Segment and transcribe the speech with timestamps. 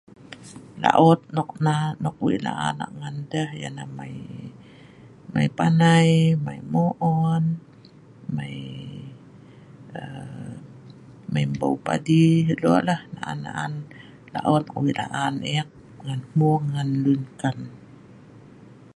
[0.83, 1.19] Laot
[2.03, 3.89] nok wei laan ngan deh yah nah
[5.35, 6.09] mai panai,
[6.45, 7.43] mai mo'on
[8.35, 8.57] ,mai
[11.53, 12.23] mbeu padi
[12.61, 13.73] lok lah naan
[14.33, 15.69] laot wei laan ek
[16.05, 17.57] ngan hmung ngan lun ngkan